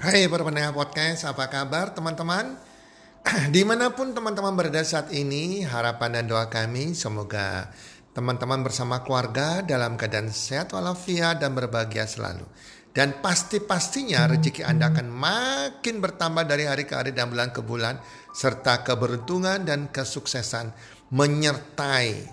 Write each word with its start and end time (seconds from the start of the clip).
Hai 0.00 0.24
para 0.32 0.40
pendengar 0.40 0.72
podcast, 0.72 1.28
apa 1.28 1.52
kabar 1.52 1.92
teman-teman? 1.92 2.56
Di 3.52 3.68
mana 3.68 3.92
pun 3.92 4.16
teman-teman 4.16 4.56
berada 4.56 4.80
saat 4.80 5.12
ini, 5.12 5.60
harapan 5.60 6.16
dan 6.16 6.24
doa 6.24 6.48
kami 6.48 6.96
semoga 6.96 7.68
teman-teman 8.16 8.64
bersama 8.64 9.04
keluarga 9.04 9.60
dalam 9.60 10.00
keadaan 10.00 10.32
sehat 10.32 10.72
walafiat 10.72 11.44
dan 11.44 11.52
berbahagia 11.52 12.08
selalu. 12.08 12.48
Dan 12.96 13.20
pasti-pastinya 13.20 14.24
rezeki 14.24 14.64
Anda 14.64 14.88
akan 14.88 15.12
makin 15.12 16.00
bertambah 16.00 16.48
dari 16.48 16.64
hari 16.64 16.88
ke 16.88 16.96
hari 16.96 17.12
dan 17.12 17.28
bulan 17.28 17.52
ke 17.52 17.60
bulan, 17.60 18.00
serta 18.32 18.80
keberuntungan 18.80 19.68
dan 19.68 19.92
kesuksesan 19.92 20.72
menyertai 21.12 22.24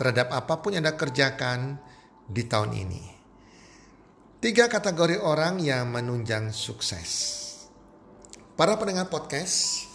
terhadap 0.00 0.32
apa 0.32 0.64
pun 0.64 0.72
yang 0.72 0.80
Anda 0.80 0.96
kerjakan 0.96 1.76
di 2.24 2.40
tahun 2.48 2.72
ini. 2.72 3.15
Tiga 4.36 4.68
kategori 4.68 5.16
orang 5.16 5.64
yang 5.64 5.88
menunjang 5.88 6.52
sukses. 6.52 7.08
Para 8.52 8.76
pendengar 8.76 9.08
podcast, 9.08 9.88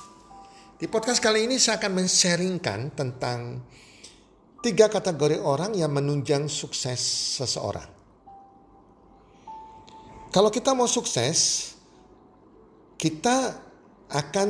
di 0.82 0.90
podcast 0.90 1.22
kali 1.22 1.46
ini 1.46 1.62
saya 1.62 1.78
akan 1.78 2.02
men-sharingkan 2.02 2.90
tentang 2.98 3.62
tiga 4.66 4.90
kategori 4.90 5.38
orang 5.38 5.78
yang 5.78 5.94
menunjang 5.94 6.50
sukses 6.50 6.98
seseorang. 7.38 7.86
Kalau 10.34 10.50
kita 10.50 10.74
mau 10.74 10.90
sukses, 10.90 11.78
kita 12.98 13.62
akan 14.10 14.50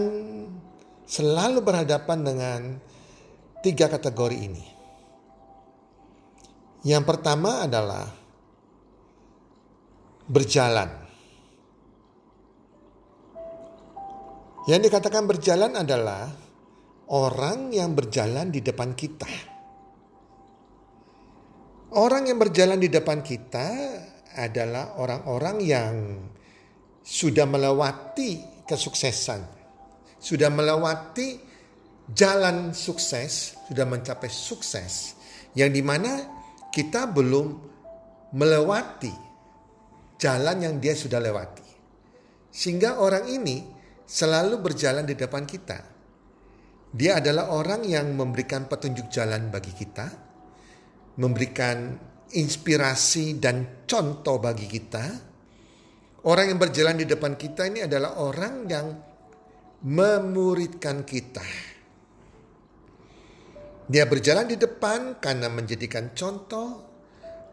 selalu 1.03 1.59
berhadapan 1.59 2.19
dengan 2.23 2.59
tiga 3.59 3.91
kategori 3.91 4.39
ini. 4.39 4.65
Yang 6.87 7.03
pertama 7.03 7.67
adalah 7.67 8.20
berjalan. 10.31 10.87
Yang 14.71 14.81
dikatakan 14.87 15.27
berjalan 15.27 15.75
adalah 15.75 16.31
orang 17.11 17.75
yang 17.75 17.91
berjalan 17.91 18.47
di 18.47 18.63
depan 18.63 18.95
kita. 18.95 19.27
Orang 21.91 22.31
yang 22.31 22.39
berjalan 22.39 22.79
di 22.79 22.87
depan 22.87 23.19
kita 23.19 23.67
adalah 24.39 24.95
orang-orang 24.95 25.57
yang 25.59 25.95
sudah 27.03 27.43
melewati 27.43 28.63
kesuksesan, 28.63 29.43
sudah 30.15 30.47
melewati 30.47 31.35
jalan 32.07 32.71
sukses, 32.71 33.59
sudah 33.67 33.83
mencapai 33.83 34.31
sukses, 34.31 35.19
yang 35.51 35.75
di 35.75 35.83
mana 35.83 36.31
kita 36.71 37.11
belum 37.11 37.59
melewati 38.31 39.30
jalan 40.21 40.57
yang 40.61 40.75
dia 40.77 40.93
sudah 40.93 41.17
lewati. 41.17 41.65
Sehingga 42.53 43.01
orang 43.01 43.25
ini 43.25 43.65
selalu 44.05 44.61
berjalan 44.61 45.09
di 45.09 45.17
depan 45.17 45.49
kita. 45.49 45.81
Dia 46.93 47.17
adalah 47.23 47.49
orang 47.49 47.87
yang 47.87 48.13
memberikan 48.13 48.69
petunjuk 48.69 49.09
jalan 49.09 49.49
bagi 49.49 49.73
kita, 49.73 50.07
memberikan 51.17 51.97
inspirasi 52.35 53.41
dan 53.41 53.87
contoh 53.89 54.37
bagi 54.37 54.67
kita. 54.67 55.05
Orang 56.21 56.53
yang 56.53 56.59
berjalan 56.61 57.01
di 57.01 57.09
depan 57.09 57.33
kita 57.33 57.65
ini 57.65 57.87
adalah 57.87 58.21
orang 58.21 58.55
yang 58.69 58.87
memuridkan 59.87 61.01
kita. 61.01 61.41
Dia 63.87 64.05
berjalan 64.05 64.51
di 64.51 64.59
depan 64.59 65.17
karena 65.17 65.47
menjadikan 65.49 66.11
contoh, 66.13 66.90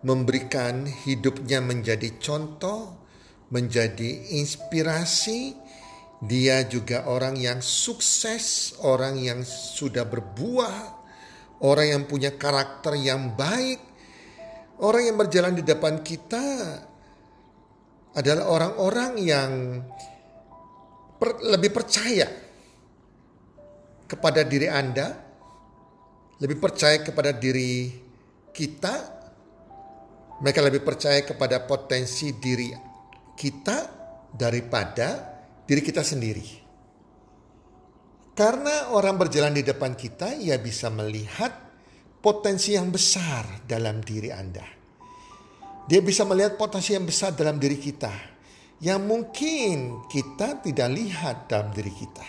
memberikan 0.03 0.87
hidupnya 0.87 1.59
menjadi 1.59 2.19
contoh, 2.23 2.95
menjadi 3.51 4.39
inspirasi. 4.39 5.57
Dia 6.19 6.67
juga 6.67 7.07
orang 7.07 7.39
yang 7.39 7.63
sukses, 7.63 8.75
orang 8.83 9.23
yang 9.23 9.47
sudah 9.47 10.03
berbuah, 10.03 10.79
orang 11.63 11.87
yang 11.95 12.03
punya 12.11 12.35
karakter 12.35 12.99
yang 12.99 13.39
baik, 13.39 13.79
orang 14.83 15.03
yang 15.07 15.17
berjalan 15.19 15.55
di 15.55 15.63
depan 15.63 16.03
kita 16.03 16.47
adalah 18.19 18.51
orang-orang 18.51 19.13
yang 19.23 19.51
per, 21.23 21.39
lebih 21.39 21.71
percaya 21.71 22.27
kepada 24.11 24.43
diri 24.43 24.67
Anda, 24.67 25.15
lebih 26.43 26.59
percaya 26.59 26.99
kepada 26.99 27.31
diri 27.31 27.95
kita 28.51 29.18
mereka 30.39 30.63
lebih 30.63 30.87
percaya 30.87 31.23
kepada 31.27 31.67
potensi 31.67 32.35
diri 32.39 32.71
kita 33.35 33.79
daripada 34.31 35.39
diri 35.67 35.83
kita 35.83 36.03
sendiri. 36.07 36.47
Karena 38.39 38.95
orang 38.95 39.19
berjalan 39.19 39.51
di 39.51 39.67
depan 39.67 39.99
kita, 39.99 40.39
ia 40.39 40.55
bisa 40.63 40.95
melihat 40.95 41.51
potensi 42.23 42.79
yang 42.79 42.95
besar 42.95 43.67
dalam 43.67 43.99
diri 43.99 44.31
Anda. 44.31 44.63
Dia 45.91 45.99
bisa 45.99 46.23
melihat 46.23 46.55
potensi 46.55 46.95
yang 46.95 47.03
besar 47.03 47.35
dalam 47.35 47.59
diri 47.59 47.81
kita 47.81 48.39
yang 48.79 49.03
mungkin 49.11 50.07
kita 50.07 50.63
tidak 50.63 50.89
lihat 50.95 51.51
dalam 51.51 51.75
diri 51.75 51.91
kita. 51.91 52.27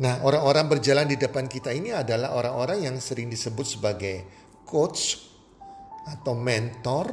Nah, 0.00 0.24
orang-orang 0.24 0.66
berjalan 0.66 1.06
di 1.06 1.20
depan 1.20 1.46
kita 1.46 1.70
ini 1.70 1.94
adalah 1.94 2.34
orang-orang 2.34 2.88
yang 2.88 2.96
sering 2.98 3.30
disebut 3.30 3.78
sebagai 3.78 4.16
coach 4.64 5.29
atau 6.08 6.32
mentor 6.32 7.06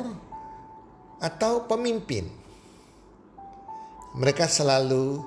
atau 1.18 1.66
pemimpin. 1.66 2.26
Mereka 4.18 4.46
selalu 4.50 5.22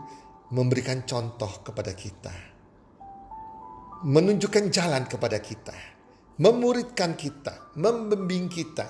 memberikan 0.50 1.06
contoh 1.06 1.62
kepada 1.62 1.94
kita, 1.94 2.34
menunjukkan 4.02 4.64
jalan 4.72 5.06
kepada 5.06 5.38
kita, 5.38 5.76
memuridkan 6.42 7.14
kita, 7.14 7.70
membimbing 7.78 8.50
kita 8.50 8.88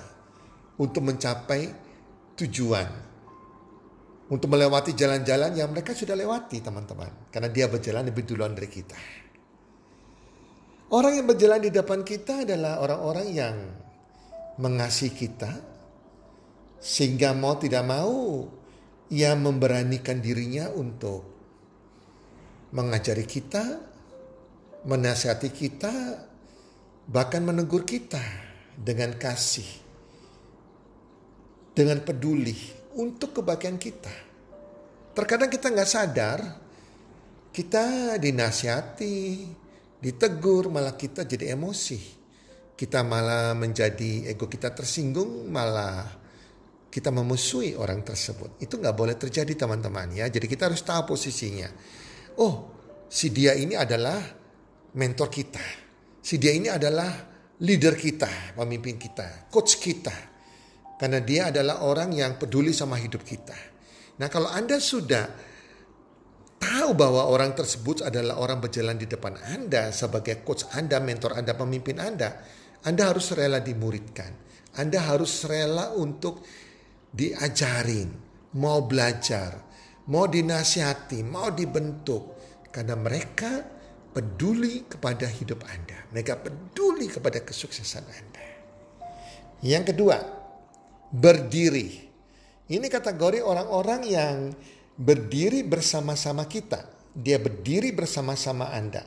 untuk 0.81 1.05
mencapai 1.05 1.69
tujuan, 2.33 2.89
untuk 4.33 4.49
melewati 4.49 4.97
jalan-jalan 4.97 5.53
yang 5.53 5.69
mereka 5.69 5.93
sudah 5.93 6.17
lewati, 6.17 6.65
teman-teman, 6.65 7.29
karena 7.29 7.49
dia 7.53 7.69
berjalan 7.69 8.09
lebih 8.09 8.25
duluan 8.25 8.57
dari 8.57 8.69
kita. 8.71 8.97
Orang 10.91 11.13
yang 11.13 11.29
berjalan 11.29 11.61
di 11.61 11.71
depan 11.71 12.01
kita 12.01 12.43
adalah 12.43 12.81
orang-orang 12.81 13.27
yang 13.31 13.55
mengasihi 14.59 15.13
kita 15.15 15.51
sehingga 16.81 17.37
mau 17.37 17.55
tidak 17.61 17.85
mau 17.85 18.49
ia 19.13 19.37
memberanikan 19.37 20.17
dirinya 20.17 20.71
untuk 20.73 21.27
mengajari 22.71 23.27
kita, 23.27 23.63
menasihati 24.87 25.51
kita, 25.51 25.93
bahkan 27.05 27.43
menegur 27.43 27.83
kita 27.83 28.23
dengan 28.73 29.13
kasih, 29.19 29.67
dengan 31.75 31.99
peduli 32.01 32.55
untuk 32.95 33.43
kebahagiaan 33.43 33.75
kita. 33.75 34.15
Terkadang 35.11 35.51
kita 35.51 35.67
nggak 35.67 35.91
sadar, 35.91 36.39
kita 37.51 38.15
dinasihati, 38.15 39.43
ditegur, 39.99 40.71
malah 40.71 40.95
kita 40.95 41.27
jadi 41.27 41.51
emosi 41.51 42.20
kita 42.81 43.05
malah 43.05 43.53
menjadi 43.53 44.33
ego 44.33 44.49
kita 44.49 44.73
tersinggung, 44.73 45.53
malah 45.53 46.01
kita 46.89 47.13
memusuhi 47.13 47.77
orang 47.77 48.01
tersebut. 48.01 48.57
Itu 48.57 48.81
nggak 48.81 48.97
boleh 48.97 49.13
terjadi 49.13 49.53
teman-teman 49.53 50.17
ya. 50.17 50.25
Jadi 50.25 50.49
kita 50.49 50.65
harus 50.65 50.81
tahu 50.81 51.13
posisinya. 51.13 51.69
Oh, 52.41 52.73
si 53.05 53.29
dia 53.29 53.53
ini 53.53 53.77
adalah 53.77 54.17
mentor 54.97 55.29
kita. 55.29 55.61
Si 56.25 56.41
dia 56.41 56.57
ini 56.57 56.73
adalah 56.73 57.13
leader 57.61 57.93
kita, 57.93 58.57
pemimpin 58.57 58.97
kita, 58.97 59.45
coach 59.53 59.77
kita. 59.77 60.33
Karena 60.97 61.21
dia 61.21 61.53
adalah 61.53 61.85
orang 61.85 62.09
yang 62.17 62.41
peduli 62.41 62.73
sama 62.73 62.97
hidup 62.97 63.21
kita. 63.21 63.57
Nah 64.17 64.25
kalau 64.25 64.49
Anda 64.49 64.81
sudah 64.81 65.29
tahu 66.57 66.97
bahwa 66.97 67.29
orang 67.29 67.53
tersebut 67.53 68.09
adalah 68.09 68.41
orang 68.41 68.57
berjalan 68.57 68.97
di 68.97 69.05
depan 69.05 69.37
Anda 69.37 69.93
sebagai 69.93 70.41
coach 70.41 70.65
Anda, 70.73 70.97
mentor 70.97 71.37
Anda, 71.37 71.53
pemimpin 71.53 72.01
Anda, 72.01 72.60
anda 72.81 73.13
harus 73.13 73.29
rela 73.37 73.61
dimuridkan. 73.61 74.33
Anda 74.71 75.03
harus 75.03 75.45
rela 75.45 75.93
untuk 75.93 76.41
diajarin, 77.11 78.09
mau 78.57 78.87
belajar, 78.87 79.59
mau 80.09 80.25
dinasihati, 80.25 81.21
mau 81.21 81.53
dibentuk. 81.53 82.39
Karena 82.71 82.95
mereka 82.95 83.61
peduli 84.15 84.87
kepada 84.87 85.27
hidup 85.27 85.67
Anda. 85.67 86.07
Mereka 86.15 86.39
peduli 86.39 87.11
kepada 87.11 87.43
kesuksesan 87.43 88.05
Anda. 88.07 88.45
Yang 89.61 89.93
kedua, 89.93 90.17
berdiri. 91.11 92.09
Ini 92.71 92.87
kategori 92.87 93.43
orang-orang 93.43 94.01
yang 94.07 94.35
berdiri 94.95 95.67
bersama-sama 95.67 96.47
kita. 96.47 96.87
Dia 97.11 97.43
berdiri 97.43 97.91
bersama-sama 97.91 98.71
Anda. 98.71 99.03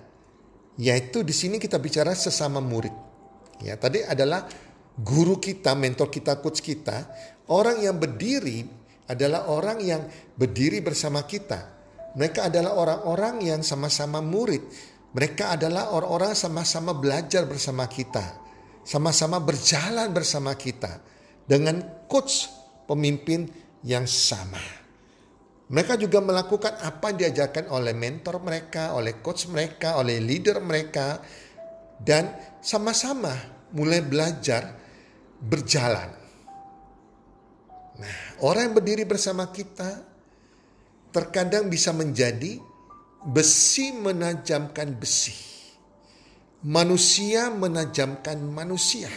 Yaitu 0.77 1.25
di 1.25 1.33
sini 1.33 1.57
kita 1.57 1.81
bicara 1.81 2.13
sesama 2.13 2.61
murid. 2.61 3.14
Ya, 3.63 3.79
tadi 3.79 4.03
adalah 4.03 4.49
guru 4.99 5.39
kita, 5.39 5.75
mentor 5.79 6.11
kita, 6.11 6.39
coach 6.43 6.63
kita, 6.63 7.07
orang 7.51 7.83
yang 7.83 7.99
berdiri 7.99 8.67
adalah 9.11 9.47
orang 9.53 9.79
yang 9.85 10.03
berdiri 10.35 10.81
bersama 10.81 11.23
kita. 11.29 11.75
Mereka 12.15 12.47
adalah 12.49 12.79
orang-orang 12.79 13.43
yang 13.43 13.61
sama-sama 13.67 14.23
murid. 14.23 14.63
Mereka 15.15 15.59
adalah 15.59 15.95
orang-orang 15.95 16.35
sama-sama 16.35 16.95
belajar 16.95 17.47
bersama 17.47 17.87
kita. 17.91 18.43
Sama-sama 18.87 19.43
berjalan 19.43 20.11
bersama 20.15 20.55
kita. 20.55 21.03
Dengan 21.45 22.07
coach 22.07 22.49
pemimpin 22.87 23.47
yang 23.85 24.09
sama. 24.09 24.63
Mereka 25.65 25.97
juga 25.97 26.21
melakukan 26.21 26.77
apa 26.81 27.13
yang 27.13 27.19
diajarkan 27.29 27.73
oleh 27.73 27.97
mentor 27.97 28.39
mereka, 28.45 28.93
oleh 28.95 29.19
coach 29.25 29.49
mereka, 29.49 29.97
oleh 29.97 30.21
leader 30.21 30.61
mereka. 30.61 31.19
Dan 32.01 32.31
sama-sama 32.63 33.33
mulai 33.75 34.01
belajar 34.03 34.75
berjalan. 35.43 36.11
Nah, 37.95 38.19
orang 38.43 38.71
yang 38.71 38.75
berdiri 38.75 39.05
bersama 39.07 39.51
kita 39.55 40.03
terkadang 41.15 41.71
bisa 41.71 41.95
menjadi 41.95 42.59
besi 43.23 43.95
menajamkan 43.95 44.99
besi. 44.99 45.35
Manusia 46.65 47.53
menajamkan 47.53 48.41
manusia. 48.41 49.13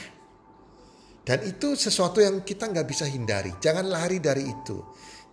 Dan 1.28 1.44
itu 1.44 1.76
sesuatu 1.76 2.24
yang 2.24 2.44
kita 2.44 2.72
nggak 2.72 2.88
bisa 2.88 3.04
hindari. 3.04 3.52
Jangan 3.60 3.88
lari 3.88 4.20
dari 4.24 4.48
itu. 4.48 4.80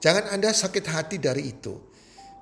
Jangan 0.02 0.34
Anda 0.34 0.50
sakit 0.50 0.84
hati 0.90 1.16
dari 1.22 1.54
itu. 1.54 1.74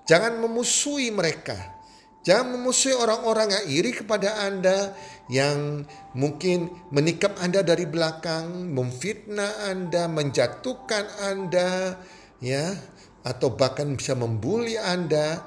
Jangan 0.09 0.41
memusuhi 0.41 1.13
mereka. 1.13 1.82
Jangan 2.23 2.55
memusuhi 2.55 2.95
orang-orang 2.95 3.51
yang 3.51 3.65
iri 3.67 3.91
kepada 3.91 4.47
Anda, 4.47 4.95
yang 5.27 5.83
mungkin 6.15 6.71
menikam 6.95 7.35
Anda 7.43 7.67
dari 7.67 7.83
belakang, 7.83 8.71
memfitnah 8.71 9.67
Anda, 9.67 10.07
menjatuhkan 10.07 11.19
Anda, 11.19 11.99
ya, 12.39 12.79
atau 13.27 13.59
bahkan 13.59 13.99
bisa 13.99 14.15
membuli 14.15 14.79
Anda. 14.79 15.43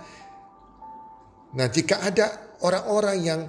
Nah, 1.56 1.68
jika 1.72 2.04
ada 2.04 2.60
orang-orang 2.60 3.18
yang 3.24 3.42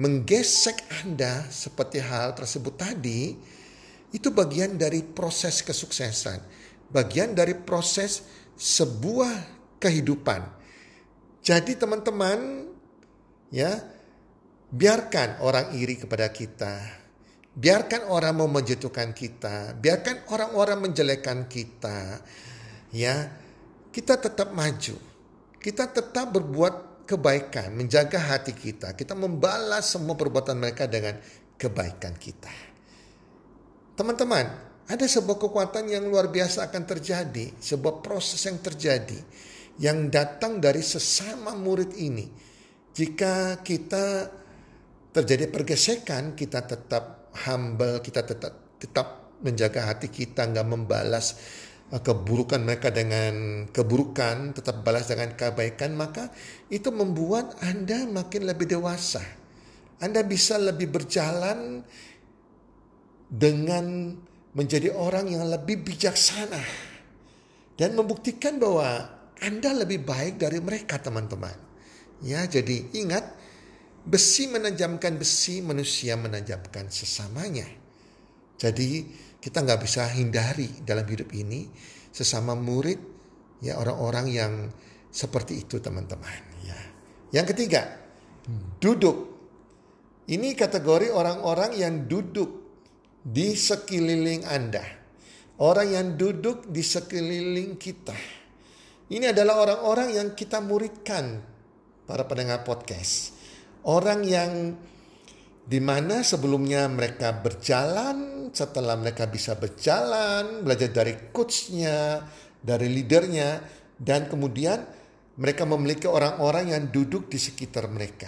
menggesek 0.00 0.80
Anda 1.04 1.52
seperti 1.52 2.00
hal 2.00 2.32
tersebut 2.32 2.80
tadi, 2.80 3.36
itu 4.16 4.32
bagian 4.32 4.80
dari 4.80 5.04
proses 5.04 5.60
kesuksesan, 5.60 6.40
bagian 6.88 7.36
dari 7.36 7.52
proses 7.52 8.24
sebuah 8.56 9.60
kehidupan. 9.76 10.40
Jadi 11.40 11.72
teman-teman, 11.76 12.68
ya, 13.50 13.70
biarkan 14.70 15.42
orang 15.44 15.76
iri 15.76 15.98
kepada 15.98 16.30
kita. 16.30 16.98
Biarkan 17.50 18.08
orang 18.08 18.38
mau 18.38 18.46
menjatuhkan 18.46 19.10
kita, 19.10 19.74
biarkan 19.74 20.30
orang-orang 20.30 20.86
menjelekkan 20.86 21.50
kita. 21.50 22.22
Ya, 22.94 23.28
kita 23.90 24.16
tetap 24.16 24.54
maju. 24.54 24.96
Kita 25.60 25.90
tetap 25.90 26.30
berbuat 26.30 27.04
kebaikan, 27.04 27.74
menjaga 27.74 28.22
hati 28.22 28.54
kita. 28.54 28.94
Kita 28.94 29.18
membalas 29.18 29.92
semua 29.92 30.14
perbuatan 30.14 30.56
mereka 30.56 30.86
dengan 30.86 31.18
kebaikan 31.58 32.14
kita. 32.16 32.54
Teman-teman, 33.98 34.46
ada 34.88 35.04
sebuah 35.04 35.36
kekuatan 35.36 35.90
yang 35.90 36.06
luar 36.06 36.30
biasa 36.32 36.70
akan 36.70 36.82
terjadi, 36.86 37.52
sebuah 37.60 38.00
proses 38.00 38.40
yang 38.46 38.62
terjadi 38.62 39.18
yang 39.80 40.12
datang 40.12 40.60
dari 40.60 40.84
sesama 40.84 41.56
murid 41.56 41.96
ini. 41.96 42.28
Jika 42.94 43.62
kita 43.62 44.30
terjadi 45.14 45.46
pergesekan, 45.50 46.38
kita 46.38 46.66
tetap 46.66 47.30
humble, 47.46 48.02
kita 48.02 48.26
tetap 48.26 48.78
tetap 48.80 49.36
menjaga 49.40 49.92
hati 49.92 50.08
kita, 50.08 50.46
nggak 50.48 50.68
membalas 50.68 51.36
Eh, 51.90 51.98
keburukan 51.98 52.62
mereka 52.62 52.94
dengan 52.94 53.66
keburukan, 53.66 54.54
tetap 54.54 54.86
balas 54.86 55.10
dengan 55.10 55.34
kebaikan, 55.34 55.98
maka 55.98 56.30
itu 56.70 56.86
membuat 56.94 57.58
Anda 57.66 58.06
makin 58.06 58.46
lebih 58.46 58.78
dewasa. 58.78 59.18
Anda 59.98 60.22
bisa 60.22 60.54
lebih 60.54 60.86
berjalan 60.86 61.82
dengan 63.26 64.14
menjadi 64.54 64.94
orang 64.94 65.34
yang 65.34 65.50
lebih 65.50 65.82
bijaksana 65.82 66.62
dan 67.74 67.98
membuktikan 67.98 68.62
bahwa 68.62 69.10
Anda 69.42 69.74
lebih 69.82 70.06
baik 70.06 70.38
dari 70.38 70.62
mereka, 70.62 71.02
teman-teman. 71.02 71.69
Ya, 72.20 72.44
jadi 72.44 72.84
ingat 72.92 73.24
besi 74.04 74.48
menajamkan 74.48 75.16
besi, 75.16 75.64
manusia 75.64 76.16
menajamkan 76.20 76.88
sesamanya. 76.92 77.64
Jadi 78.60 79.08
kita 79.40 79.64
nggak 79.64 79.80
bisa 79.80 80.04
hindari 80.12 80.84
dalam 80.84 81.08
hidup 81.08 81.32
ini 81.32 81.64
sesama 82.12 82.52
murid 82.52 83.00
ya 83.64 83.80
orang-orang 83.80 84.26
yang 84.28 84.52
seperti 85.08 85.64
itu 85.64 85.80
teman-teman 85.80 86.40
ya. 86.64 86.76
Yang 87.40 87.56
ketiga, 87.56 87.88
duduk. 88.78 89.32
Ini 90.30 90.54
kategori 90.54 91.10
orang-orang 91.10 91.74
yang 91.74 92.06
duduk 92.06 92.62
di 93.24 93.58
sekeliling 93.58 94.46
Anda. 94.46 94.84
Orang 95.58 95.90
yang 95.90 96.08
duduk 96.14 96.70
di 96.70 96.80
sekeliling 96.80 97.74
kita. 97.74 98.14
Ini 99.10 99.34
adalah 99.34 99.58
orang-orang 99.66 100.14
yang 100.14 100.28
kita 100.38 100.62
muridkan 100.62 101.49
para 102.10 102.26
pendengar 102.26 102.66
podcast. 102.66 103.38
Orang 103.86 104.26
yang 104.26 104.74
di 105.62 105.78
mana 105.78 106.26
sebelumnya 106.26 106.90
mereka 106.90 107.30
berjalan 107.38 108.50
setelah 108.50 108.98
mereka 108.98 109.30
bisa 109.30 109.54
berjalan, 109.54 110.66
belajar 110.66 110.90
dari 110.90 111.30
coachnya, 111.30 112.26
dari 112.58 112.90
leadernya, 112.90 113.62
dan 113.94 114.26
kemudian 114.26 114.82
mereka 115.38 115.62
memiliki 115.62 116.10
orang-orang 116.10 116.74
yang 116.74 116.90
duduk 116.90 117.30
di 117.30 117.38
sekitar 117.38 117.86
mereka. 117.86 118.26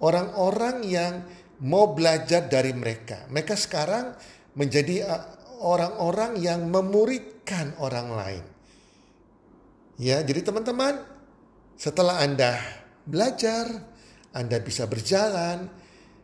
Orang-orang 0.00 0.80
yang 0.88 1.20
mau 1.60 1.92
belajar 1.92 2.48
dari 2.48 2.72
mereka. 2.72 3.28
Mereka 3.28 3.54
sekarang 3.60 4.16
menjadi 4.56 5.04
uh, 5.04 5.24
orang-orang 5.60 6.40
yang 6.40 6.64
memuridkan 6.64 7.76
orang 7.76 8.08
lain. 8.16 8.44
Ya, 10.00 10.24
jadi 10.24 10.42
teman-teman, 10.42 11.04
setelah 11.76 12.24
Anda 12.24 12.81
belajar, 13.06 13.68
Anda 14.32 14.58
bisa 14.62 14.88
berjalan, 14.88 15.68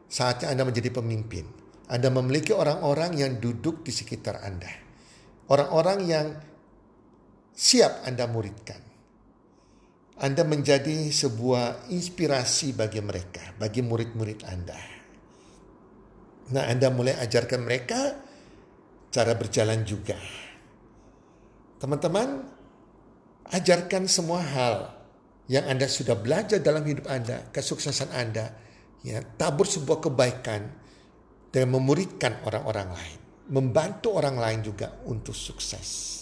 saatnya 0.09 0.51
Anda 0.51 0.65
menjadi 0.65 0.91
pemimpin. 0.91 1.45
Anda 1.89 2.13
memiliki 2.13 2.53
orang-orang 2.53 3.17
yang 3.17 3.33
duduk 3.41 3.85
di 3.85 3.93
sekitar 3.93 4.45
Anda. 4.45 4.69
Orang-orang 5.49 5.99
yang 6.05 6.27
siap 7.57 8.05
Anda 8.05 8.29
muridkan. 8.29 8.81
Anda 10.19 10.43
menjadi 10.43 11.09
sebuah 11.15 11.89
inspirasi 11.95 12.75
bagi 12.75 12.99
mereka, 12.99 13.55
bagi 13.55 13.81
murid-murid 13.87 14.41
Anda. 14.45 14.81
Nah, 16.49 16.65
Anda 16.67 16.91
mulai 16.91 17.15
ajarkan 17.23 17.61
mereka 17.63 18.19
cara 19.15 19.33
berjalan 19.39 19.87
juga. 19.87 20.19
Teman-teman, 21.79 22.43
ajarkan 23.49 24.11
semua 24.11 24.43
hal 24.43 24.98
yang 25.49 25.65
Anda 25.65 25.89
sudah 25.89 26.15
belajar 26.21 26.61
dalam 26.61 26.85
hidup 26.85 27.09
Anda, 27.09 27.49
kesuksesan 27.49 28.13
Anda, 28.13 28.53
ya, 29.01 29.25
tabur 29.25 29.65
sebuah 29.65 30.05
kebaikan 30.05 30.63
dan 31.49 31.65
memuridkan 31.73 32.45
orang-orang 32.45 32.93
lain, 32.93 33.19
membantu 33.49 34.13
orang 34.13 34.37
lain 34.37 34.61
juga 34.61 34.93
untuk 35.09 35.33
sukses. 35.33 36.21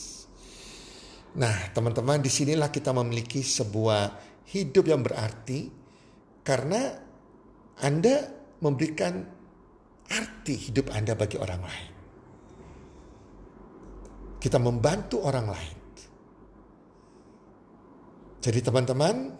Nah, 1.36 1.74
teman-teman, 1.74 2.22
di 2.22 2.30
sinilah 2.30 2.70
kita 2.70 2.94
memiliki 2.94 3.42
sebuah 3.42 4.14
hidup 4.46 4.88
yang 4.88 5.02
berarti 5.02 5.68
karena 6.46 6.94
Anda 7.82 8.30
memberikan 8.62 9.20
arti 10.06 10.54
hidup 10.70 10.94
Anda 10.94 11.18
bagi 11.18 11.36
orang 11.36 11.60
lain. 11.66 11.90
Kita 14.38 14.62
membantu 14.62 15.26
orang 15.26 15.46
lain. 15.50 15.85
Jadi 18.46 18.62
teman-teman, 18.62 19.34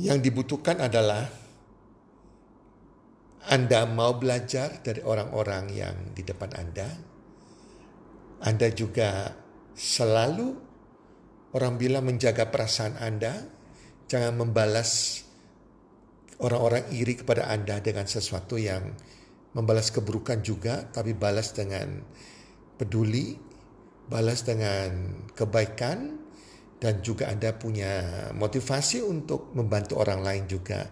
yang 0.00 0.16
dibutuhkan 0.24 0.80
adalah 0.80 1.28
anda 3.48 3.88
mau 3.88 4.12
belajar 4.12 4.84
dari 4.84 5.00
orang-orang 5.00 5.72
yang 5.72 5.96
di 6.12 6.20
depan 6.20 6.52
Anda. 6.52 6.84
Anda 8.44 8.68
juga 8.76 9.32
selalu 9.72 10.52
orang 11.56 11.80
bilang 11.80 12.04
menjaga 12.04 12.52
perasaan 12.52 13.00
Anda. 13.00 13.48
Jangan 14.04 14.36
membalas 14.36 15.24
orang-orang 16.44 16.92
iri 16.92 17.16
kepada 17.16 17.48
Anda 17.48 17.80
dengan 17.80 18.04
sesuatu 18.04 18.60
yang 18.60 18.92
membalas 19.56 19.96
keburukan 19.96 20.44
juga, 20.44 20.84
tapi 20.92 21.16
balas 21.16 21.56
dengan 21.56 22.04
peduli, 22.76 23.32
balas 24.12 24.44
dengan 24.44 25.24
kebaikan, 25.32 26.27
dan 26.78 27.02
juga 27.02 27.26
Anda 27.30 27.54
punya 27.54 28.30
motivasi 28.34 29.02
untuk 29.02 29.50
membantu 29.54 29.98
orang 29.98 30.22
lain 30.22 30.44
juga 30.46 30.86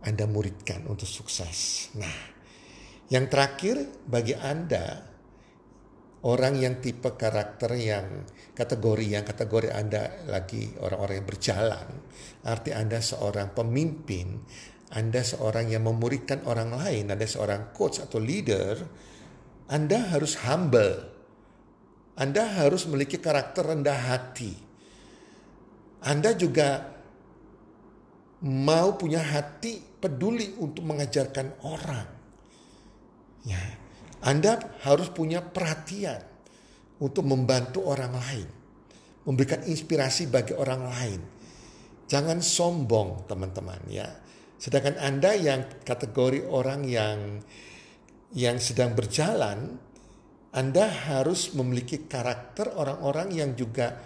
anda 0.00 0.24
muridkan 0.24 0.88
untuk 0.88 1.04
sukses. 1.04 1.92
Nah, 2.00 2.16
yang 3.12 3.28
terakhir 3.28 3.84
bagi 4.08 4.32
Anda 4.32 5.04
orang 6.24 6.56
yang 6.56 6.80
tipe 6.80 7.16
karakter 7.20 7.76
yang 7.76 8.24
kategori 8.56 9.04
yang 9.04 9.24
kategori 9.28 9.68
Anda 9.68 10.24
lagi 10.24 10.72
orang-orang 10.80 11.20
yang 11.20 11.28
berjalan, 11.28 11.86
arti 12.48 12.72
Anda 12.72 13.04
seorang 13.04 13.52
pemimpin, 13.52 14.40
Anda 14.96 15.20
seorang 15.20 15.68
yang 15.68 15.84
memuridkan 15.84 16.48
orang 16.48 16.72
lain, 16.72 17.12
Anda 17.12 17.28
seorang 17.28 17.76
coach 17.76 18.00
atau 18.00 18.16
leader, 18.16 18.80
Anda 19.68 20.16
harus 20.16 20.40
humble. 20.40 21.12
Anda 22.20 22.44
harus 22.44 22.84
memiliki 22.84 23.16
karakter 23.16 23.64
rendah 23.64 23.96
hati. 23.96 24.69
Anda 26.00 26.32
juga 26.32 26.88
mau 28.40 28.96
punya 28.96 29.20
hati 29.20 29.80
peduli 30.00 30.56
untuk 30.56 30.84
mengajarkan 30.88 31.60
orang. 31.60 32.08
Ya, 33.44 33.60
anda 34.20 34.60
harus 34.84 35.08
punya 35.08 35.40
perhatian 35.40 36.20
untuk 37.00 37.24
membantu 37.24 37.88
orang 37.88 38.12
lain, 38.12 38.48
memberikan 39.24 39.64
inspirasi 39.64 40.28
bagi 40.28 40.52
orang 40.52 40.82
lain. 40.84 41.20
Jangan 42.04 42.44
sombong, 42.44 43.24
teman-teman 43.24 43.80
ya. 43.88 44.04
Sedangkan 44.60 45.00
Anda 45.00 45.32
yang 45.32 45.64
kategori 45.88 46.44
orang 46.44 46.84
yang 46.84 47.40
yang 48.36 48.60
sedang 48.60 48.92
berjalan, 48.92 49.80
Anda 50.52 50.84
harus 50.84 51.56
memiliki 51.56 52.04
karakter 52.04 52.76
orang-orang 52.76 53.32
yang 53.32 53.50
juga 53.56 53.96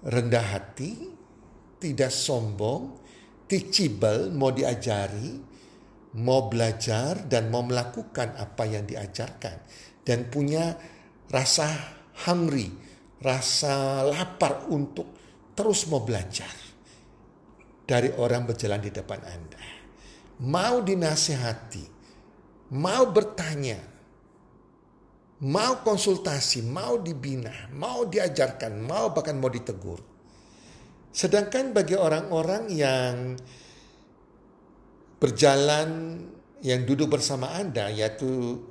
rendah 0.00 0.46
hati, 0.48 1.12
tidak 1.78 2.10
sombong, 2.10 2.98
teachable, 3.46 4.34
mau 4.34 4.50
diajari, 4.52 5.38
mau 6.18 6.50
belajar 6.50 7.26
dan 7.30 7.48
mau 7.48 7.62
melakukan 7.62 8.34
apa 8.38 8.64
yang 8.66 8.84
diajarkan 8.84 9.56
dan 10.02 10.26
punya 10.32 10.74
rasa 11.30 11.68
hungry, 12.26 12.72
rasa 13.22 14.02
lapar 14.08 14.66
untuk 14.72 15.14
terus 15.54 15.86
mau 15.90 16.02
belajar 16.02 16.50
dari 17.88 18.12
orang 18.16 18.48
berjalan 18.48 18.82
di 18.82 18.90
depan 18.92 19.20
Anda. 19.24 19.62
Mau 20.38 20.84
dinasihati, 20.86 21.84
mau 22.74 23.10
bertanya, 23.10 23.80
mau 25.42 25.82
konsultasi, 25.82 26.62
mau 26.62 27.00
dibina, 27.02 27.72
mau 27.74 28.06
diajarkan, 28.06 28.78
mau 28.82 29.10
bahkan 29.10 29.34
mau 29.34 29.50
ditegur. 29.50 30.17
Sedangkan 31.18 31.74
bagi 31.74 31.98
orang-orang 31.98 32.70
yang 32.70 33.34
berjalan 35.18 36.22
yang 36.62 36.86
duduk 36.86 37.18
bersama 37.18 37.58
Anda 37.58 37.90
yaitu 37.90 38.62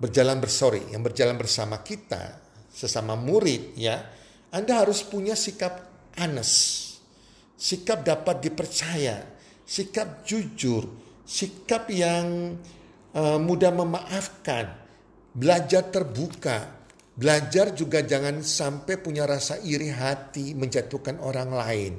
berjalan 0.00 0.40
bersori, 0.40 0.80
yang 0.88 1.04
berjalan 1.04 1.36
bersama 1.36 1.84
kita 1.84 2.40
sesama 2.72 3.20
murid 3.20 3.76
ya, 3.76 4.00
Anda 4.48 4.80
harus 4.80 5.04
punya 5.04 5.36
sikap 5.36 5.84
anes, 6.16 6.52
sikap 7.60 8.00
dapat 8.00 8.48
dipercaya, 8.48 9.28
sikap 9.68 10.24
jujur, 10.24 10.88
sikap 11.28 11.92
yang 11.92 12.56
uh, 13.12 13.36
mudah 13.36 13.76
memaafkan, 13.76 14.72
belajar 15.36 15.84
terbuka, 15.92 16.77
belajar 17.18 17.74
juga 17.74 18.06
jangan 18.06 18.46
sampai 18.46 18.94
punya 19.02 19.26
rasa 19.26 19.58
iri 19.58 19.90
hati 19.90 20.54
menjatuhkan 20.54 21.18
orang 21.18 21.50
lain. 21.50 21.92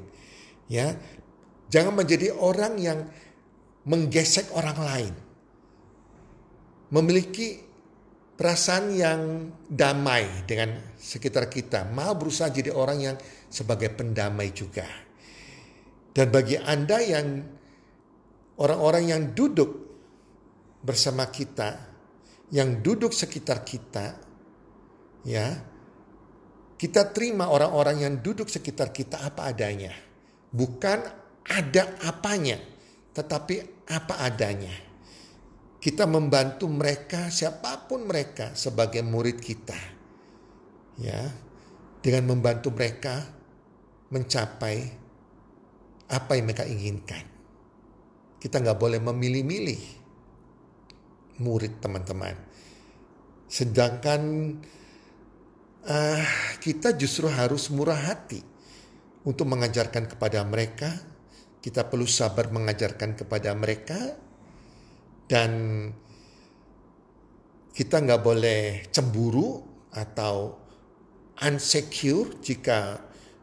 Ya, 0.71 0.95
jangan 1.67 1.99
menjadi 1.99 2.31
orang 2.31 2.79
yang 2.79 3.03
menggesek 3.83 4.47
orang 4.55 4.79
lain. 4.79 5.13
Memiliki 6.95 7.59
perasaan 8.39 8.95
yang 8.95 9.21
damai 9.67 10.47
dengan 10.47 10.79
sekitar 10.95 11.51
kita. 11.51 11.91
Mau 11.91 12.15
berusaha 12.15 12.47
jadi 12.47 12.71
orang 12.71 12.99
yang 13.03 13.17
sebagai 13.51 13.91
pendamai 13.91 14.55
juga. 14.55 14.88
Dan 16.15 16.31
bagi 16.31 16.55
Anda 16.55 16.97
yang 17.03 17.27
orang-orang 18.57 19.03
yang 19.11 19.23
duduk 19.35 19.71
bersama 20.79 21.27
kita, 21.27 21.91
yang 22.55 22.79
duduk 22.79 23.11
sekitar 23.11 23.67
kita, 23.67 24.28
ya, 25.27 25.47
kita 26.79 27.11
terima 27.11 27.51
orang-orang 27.51 28.07
yang 28.07 28.13
duduk 28.23 28.47
sekitar 28.47 28.95
kita 28.95 29.19
apa 29.19 29.51
adanya. 29.51 29.91
Bukan 30.49 30.99
ada 31.49 31.83
apanya 32.05 32.57
tetapi 33.13 33.85
apa 33.89 34.23
adanya. 34.23 34.71
Kita 35.79 36.03
membantu 36.03 36.67
mereka, 36.67 37.31
siapa 37.31 37.88
pun 37.88 38.03
mereka, 38.03 38.51
sebagai 38.51 38.99
murid 38.99 39.39
kita, 39.39 39.79
ya, 40.99 41.23
dengan 42.03 42.35
membantu 42.35 42.75
mereka 42.75 43.23
mencapai 44.11 44.77
apa 46.11 46.31
yang 46.35 46.45
mereka 46.51 46.67
inginkan. 46.67 47.23
Kita 48.43 48.59
nggak 48.59 48.79
boleh 48.79 48.99
memilih-milih 48.99 49.81
murid 51.39 51.79
teman-teman. 51.79 52.35
Sedangkan 53.47 54.21
uh, 55.86 56.24
kita 56.59 56.98
justru 56.98 57.29
harus 57.31 57.71
murah 57.71 58.12
hati 58.12 58.41
untuk 59.24 59.48
mengajarkan 59.48 60.09
kepada 60.09 60.43
mereka 60.43 60.91
kita 61.59 61.88
perlu 61.91 62.07
sabar 62.07 62.48
mengajarkan 62.51 63.19
kepada 63.19 63.51
mereka 63.51 64.00
dan 65.27 65.51
kita 67.75 68.00
nggak 68.00 68.24
boleh 68.24 68.88
cemburu 68.91 69.59
atau 69.91 70.55
unsecure 71.39 72.39
jika 72.43 73.00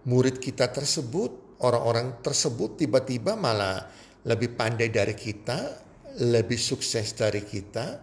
murid 0.09 0.40
kita 0.40 0.69
tersebut, 0.73 1.61
orang-orang 1.64 2.21
tersebut 2.21 2.85
tiba-tiba 2.85 3.37
malah 3.37 3.85
lebih 4.26 4.57
pandai 4.57 4.88
dari 4.88 5.14
kita, 5.16 5.85
lebih 6.21 6.59
sukses 6.59 7.12
dari 7.16 7.45
kita, 7.45 8.00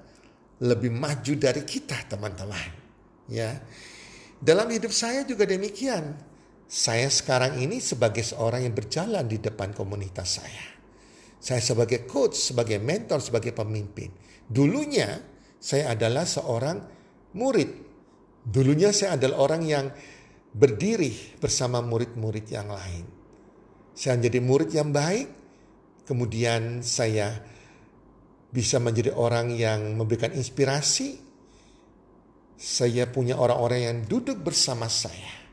lebih 0.63 0.93
maju 0.93 1.33
dari 1.37 1.61
kita, 1.65 2.05
teman-teman. 2.09 2.69
Ya. 3.29 3.61
Dalam 4.43 4.67
hidup 4.67 4.91
saya 4.91 5.23
juga 5.23 5.47
demikian. 5.47 6.19
Saya 6.67 7.07
sekarang 7.07 7.63
ini 7.63 7.79
sebagai 7.79 8.25
seorang 8.27 8.67
yang 8.67 8.75
berjalan 8.75 9.23
di 9.23 9.39
depan 9.39 9.71
komunitas 9.71 10.43
saya. 10.43 10.67
Saya 11.39 11.63
sebagai 11.63 12.03
coach, 12.03 12.51
sebagai 12.51 12.79
mentor, 12.83 13.23
sebagai 13.23 13.55
pemimpin. 13.55 14.11
Dulunya 14.43 15.15
saya 15.59 15.95
adalah 15.95 16.27
seorang 16.27 16.77
murid. 17.39 17.71
Dulunya 18.43 18.91
saya 18.91 19.15
adalah 19.15 19.47
orang 19.47 19.63
yang 19.63 19.85
berdiri 20.51 21.39
bersama 21.39 21.79
murid-murid 21.79 22.45
yang 22.51 22.67
lain. 22.67 23.05
Saya 23.95 24.19
menjadi 24.19 24.39
murid 24.43 24.69
yang 24.75 24.89
baik, 24.91 25.27
kemudian 26.03 26.83
saya 26.83 27.39
bisa 28.51 28.77
menjadi 28.83 29.15
orang 29.15 29.55
yang 29.55 29.95
memberikan 29.95 30.35
inspirasi. 30.35 31.32
Saya 32.59 33.09
punya 33.09 33.35
orang-orang 33.39 33.81
yang 33.81 33.97
duduk 34.07 34.39
bersama 34.39 34.87
saya 34.87 35.43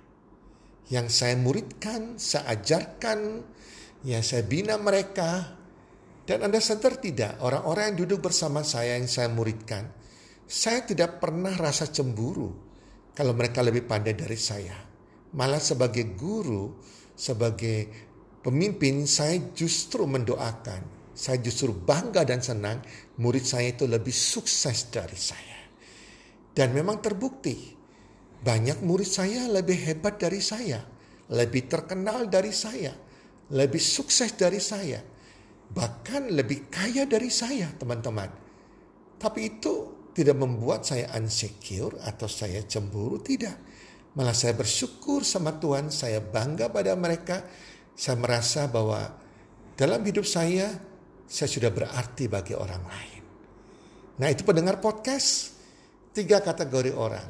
yang 0.90 1.07
saya 1.07 1.38
muridkan, 1.38 2.19
saya 2.19 2.59
ajarkan, 2.59 3.47
yang 4.02 4.23
saya 4.26 4.42
bina 4.42 4.75
mereka. 4.76 5.57
Dan 6.26 6.47
Anda 6.47 6.59
sadar 6.62 6.99
tidak, 6.99 7.42
orang-orang 7.42 7.95
yang 7.95 8.07
duduk 8.07 8.30
bersama 8.30 8.62
saya 8.62 8.99
yang 8.99 9.11
saya 9.11 9.30
muridkan, 9.30 9.87
saya 10.47 10.83
tidak 10.87 11.19
pernah 11.19 11.54
rasa 11.54 11.90
cemburu 11.90 12.54
kalau 13.14 13.35
mereka 13.35 13.62
lebih 13.62 13.87
pandai 13.87 14.14
dari 14.14 14.38
saya. 14.38 14.78
Malah 15.35 15.62
sebagai 15.62 16.14
guru, 16.14 16.75
sebagai 17.14 17.87
pemimpin, 18.42 19.07
saya 19.07 19.38
justru 19.54 20.07
mendoakan. 20.07 20.99
Saya 21.14 21.42
justru 21.42 21.75
bangga 21.75 22.23
dan 22.23 22.42
senang 22.42 22.78
murid 23.19 23.42
saya 23.42 23.75
itu 23.75 23.87
lebih 23.90 24.14
sukses 24.14 24.90
dari 24.90 25.19
saya. 25.19 25.60
Dan 26.50 26.75
memang 26.75 26.99
terbukti 26.99 27.78
banyak 28.40 28.80
murid 28.83 29.07
saya 29.07 29.47
lebih 29.52 29.76
hebat 29.87 30.16
dari 30.16 30.40
saya, 30.40 30.80
lebih 31.30 31.69
terkenal 31.69 32.26
dari 32.26 32.50
saya, 32.50 32.97
lebih 33.52 33.78
sukses 33.78 34.35
dari 34.35 34.59
saya, 34.59 34.99
bahkan 35.71 36.26
lebih 36.33 36.73
kaya 36.73 37.07
dari 37.07 37.28
saya, 37.30 37.71
teman-teman. 37.76 38.30
Tapi 39.21 39.40
itu 39.47 39.75
tidak 40.16 40.40
membuat 40.40 40.83
saya 40.88 41.12
insecure 41.21 42.00
atau 42.02 42.26
saya 42.26 42.64
cemburu, 42.66 43.23
tidak. 43.23 43.54
Malah 44.16 44.35
saya 44.35 44.59
bersyukur 44.59 45.23
sama 45.23 45.54
Tuhan, 45.61 45.92
saya 45.95 46.19
bangga 46.19 46.66
pada 46.73 46.97
mereka. 46.99 47.47
Saya 47.95 48.19
merasa 48.19 48.66
bahwa 48.66 49.07
dalam 49.78 50.02
hidup 50.02 50.26
saya, 50.26 50.66
saya 51.30 51.47
sudah 51.47 51.71
berarti 51.71 52.26
bagi 52.26 52.59
orang 52.59 52.83
lain. 52.83 53.23
Nah 54.19 54.28
itu 54.33 54.42
pendengar 54.42 54.83
podcast, 54.83 55.60
tiga 56.11 56.43
kategori 56.43 56.90
orang 56.95 57.29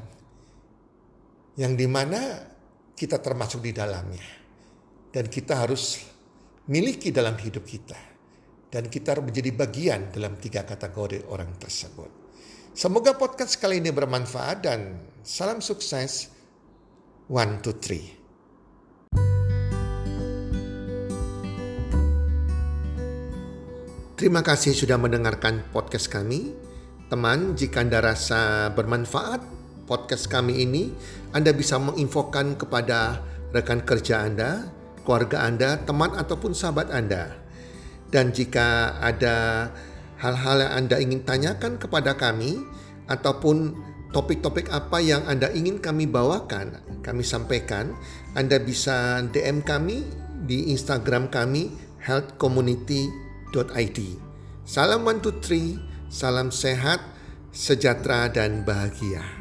yang 1.60 1.76
di 1.76 1.84
mana 1.84 2.40
kita 2.96 3.20
termasuk 3.20 3.64
di 3.64 3.72
dalamnya. 3.72 4.28
Dan 5.10 5.26
kita 5.26 5.66
harus 5.66 5.98
miliki 6.70 7.10
dalam 7.10 7.34
hidup 7.34 7.66
kita. 7.66 7.98
Dan 8.70 8.86
kita 8.86 9.18
harus 9.18 9.26
menjadi 9.26 9.50
bagian 9.50 10.14
dalam 10.14 10.38
tiga 10.38 10.62
kategori 10.62 11.26
orang 11.26 11.58
tersebut. 11.58 12.10
Semoga 12.70 13.18
podcast 13.18 13.58
kali 13.58 13.82
ini 13.82 13.90
bermanfaat 13.90 14.62
dan 14.62 15.10
salam 15.26 15.58
sukses. 15.58 16.30
One, 17.26 17.58
two, 17.58 17.74
three. 17.82 18.06
Terima 24.14 24.44
kasih 24.46 24.76
sudah 24.76 25.00
mendengarkan 25.00 25.66
podcast 25.74 26.06
kami. 26.06 26.69
Teman, 27.10 27.58
jika 27.58 27.82
Anda 27.82 27.98
rasa 27.98 28.70
bermanfaat 28.70 29.42
podcast 29.90 30.30
kami 30.30 30.62
ini, 30.62 30.94
Anda 31.34 31.50
bisa 31.50 31.74
menginfokan 31.82 32.54
kepada 32.54 33.18
rekan 33.50 33.82
kerja 33.82 34.22
Anda, 34.22 34.70
keluarga 35.02 35.42
Anda, 35.42 35.82
teman 35.82 36.14
ataupun 36.14 36.54
sahabat 36.54 36.94
Anda. 36.94 37.34
Dan 38.14 38.30
jika 38.30 38.94
ada 39.02 39.66
hal-hal 40.22 40.62
yang 40.62 40.86
Anda 40.86 41.02
ingin 41.02 41.26
tanyakan 41.26 41.82
kepada 41.82 42.14
kami 42.14 42.62
ataupun 43.10 43.74
topik-topik 44.14 44.70
apa 44.70 45.02
yang 45.02 45.26
Anda 45.26 45.50
ingin 45.50 45.82
kami 45.82 46.06
bawakan, 46.06 46.78
kami 47.02 47.26
sampaikan, 47.26 47.90
Anda 48.38 48.62
bisa 48.62 49.26
DM 49.34 49.66
kami 49.66 50.06
di 50.46 50.70
Instagram 50.70 51.26
kami 51.26 51.74
healthcommunity.id. 52.06 53.98
Salam 54.62 55.02
one 55.02 55.18
two 55.18 55.34
three, 55.42 55.89
salam 56.10 56.50
sehat, 56.50 56.98
sejahtera 57.54 58.26
dan 58.26 58.66
bahagia. 58.66 59.39